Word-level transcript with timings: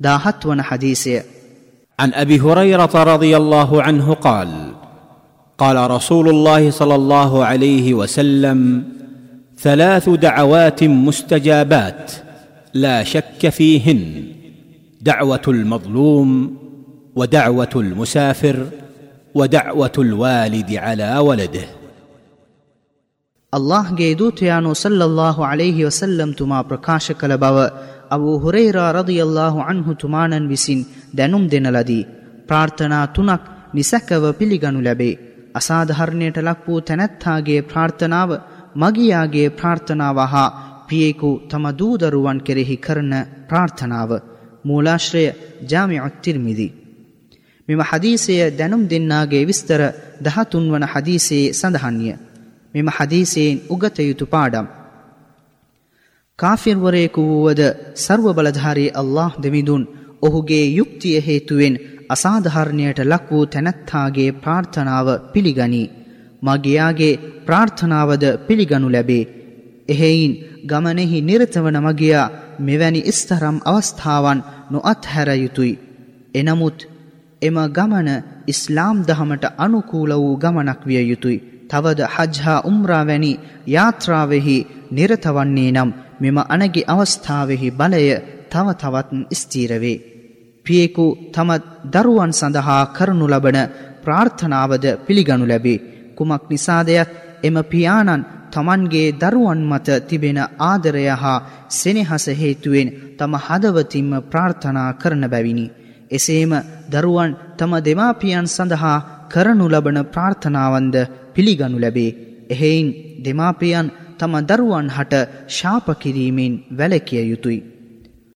داهتون 0.00 0.62
حديثي. 0.62 1.22
عن 2.00 2.14
أبي 2.14 2.40
هريرة 2.40 2.94
رضي 3.14 3.36
الله 3.36 3.82
عنه 3.82 4.14
قال 4.14 4.48
قال 5.58 5.90
رسول 5.90 6.28
الله 6.28 6.70
صلى 6.70 6.94
الله 6.94 7.44
عليه 7.44 7.94
وسلم 7.94 8.84
ثلاث 9.58 10.08
دعوات 10.08 10.84
مستجابات 10.84 12.12
لا 12.74 13.04
شك 13.04 13.48
فيهن 13.48 14.24
دعوة 15.00 15.42
المظلوم 15.48 16.56
ودعوة 17.16 17.74
المسافر 17.76 18.66
ودعوة 19.34 19.92
الوالد 19.98 20.74
على 20.74 21.18
ولده. 21.18 21.66
الله 23.54 23.94
جيدوت 23.94 24.38
تیانو 24.38 24.72
صلى 24.72 25.04
الله 25.04 25.46
عليه 25.46 25.84
وسلم 25.84 26.32
تما 26.32 26.62
پرکاش 26.62 27.12
کلباوه 27.12 27.72
අබූ 28.10 28.36
හුරේරා 28.38 28.90
රදියල්ලාහු 28.92 29.58
අන්හු 29.62 29.92
තුමාණන් 29.94 30.48
විසින් 30.48 30.80
දැනුම් 31.16 31.44
දෙන 31.50 31.66
ලදී. 31.66 32.08
ප්‍රාර්ථනා 32.48 33.06
තුනක් 33.08 33.42
නිසැකව 33.74 34.24
පිළිගනු 34.32 34.80
ලැබේ. 34.82 35.18
අසාධහරණයට 35.54 36.38
ලක් 36.38 36.60
වූ 36.66 36.80
තැනැත්තාගේ 36.80 37.60
ප්‍රාර්ථනාව 37.62 38.30
මගියාගේ 38.76 39.48
ප්‍රාර්ථනාව 39.50 40.18
හා 40.26 40.54
පියෙකු 40.88 41.30
තම 41.48 41.64
දූදරුවන් 41.72 42.38
කෙරෙහි 42.40 42.76
කරන 42.78 43.12
ප්‍රාර්ථනාව. 43.48 44.10
මූලාශ්‍රය 44.64 45.24
ජාමි 45.64 45.96
අක්තිර්මිදි. 45.98 46.68
මෙම 47.68 47.80
හදීසය 47.82 48.34
දැනුම් 48.50 48.82
දෙන්නාගේ 48.86 49.44
විස්තර 49.44 49.80
දහතුන්වන 50.22 50.84
හදීසයේ 50.84 51.52
සඳහන්ය. 51.52 52.10
මෙම 52.74 52.88
හදීසයෙන් 52.88 53.56
උගතයුතු 53.68 54.26
පාඩම්. 54.26 54.66
කාෆිර්වරයෙකු 56.38 57.22
වුවද 57.28 57.60
සර්ව 57.96 58.26
බලධාරී 58.32 58.90
අල්له 58.92 59.30
දෙමිදුන් 59.36 59.88
ඔහුගේ 60.22 60.66
යුක්තිය 60.70 61.16
හේතුවෙන් 61.20 61.80
අසාධහරණයට 62.08 63.00
ලක් 63.04 63.26
වූ 63.30 63.46
තැනැත්තාගේ 63.46 64.36
ප්‍රාර්ථනාව 64.36 65.08
පිළිගනී. 65.32 65.90
මගයාගේ 66.42 67.18
ප්‍රාර්ථනාවද 67.46 68.24
පිළිගනු 68.46 68.88
ලැබේ. 68.88 69.28
එහෙයින් 69.88 70.32
ගමනෙහි 70.64 71.18
නිරතවන 71.22 71.78
මගයා 71.80 72.32
මෙවැනි 72.60 73.06
ස්තරම් 73.12 73.58
අවස්ථාවන් 73.64 74.44
නොඅත්හැර 74.70 75.28
යුතුයි. 75.36 75.78
එනමුත් 76.34 76.78
එම 77.42 77.56
ගමන 77.70 78.08
ඉස්ලාම් 78.46 78.98
දහමට 79.02 79.44
අනුකූල 79.58 80.10
වූ 80.14 80.34
ගමනක් 80.36 80.80
විය 80.86 81.04
යුතුයි. 81.04 81.44
තවද 81.68 82.00
හජ්හා 82.08 82.64
උම්රා 82.64 83.04
වැනි 83.06 83.32
යාත්‍රාවෙහි 83.68 84.66
නිරතවන්නේ 84.90 85.72
නම් 85.72 85.90
මෙම 86.20 86.38
අනගේ 86.46 86.86
අවස්ථාවෙහි 86.86 87.68
බලය 87.72 88.04
තව 88.50 88.66
තවත් 88.74 89.10
ස්තීරවේ. 89.32 90.02
පියෙකු 90.66 91.06
තමත් 91.34 91.62
දරුවන් 91.86 92.32
සඳහා 92.32 92.82
කරනු 92.88 93.26
ලබන 93.26 93.58
ප්‍රාර්ථනාවද 94.02 94.84
පිළිගනු 95.06 95.46
ලැබේ. 95.46 95.82
කුමක් 96.16 96.44
නිසාදයත් 96.50 97.10
එම 97.42 97.56
පියාණන් 97.64 98.26
තමන්ගේ 98.52 99.14
දරුවන් 99.14 99.60
මත 99.62 99.88
තිබෙන 100.08 100.38
ආදරය 100.60 101.06
හා 101.14 101.44
සෙනෙහස 101.70 102.26
හේතුවෙන් 102.32 102.88
තම 103.18 103.32
හදවතින්ම 103.38 104.10
ප්‍රාර්ථනා 104.22 104.90
කරන 104.92 105.24
බැවිනි. 105.26 105.66
එසේම 106.10 106.52
දරුවන් 106.90 107.30
තම 107.58 107.72
දෙමාපියන් 107.80 108.46
සඳහා 108.48 109.04
කරනු 109.28 109.66
ලබන 109.68 109.98
ප්‍රාර්ථනාවන්ද 110.06 110.96
පිළිගනු 111.34 111.78
ලැබේ. 111.78 112.16
එහෙයින් 112.50 112.88
දෙමාපියන් 113.24 113.86
තම 114.18 114.34
දරුවන් 114.42 114.88
හට 114.90 115.14
ශාපකිරීමෙන් 115.48 116.54
වැලකිය 116.78 117.24
යුතුයි. 117.24 117.77